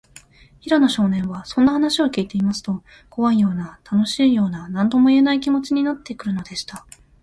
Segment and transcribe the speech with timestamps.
[0.61, 6.87] 平野少年は、そんな話をきいていますと、こわいような、たのしいような、なんともいえない、気もちになってくるのでした。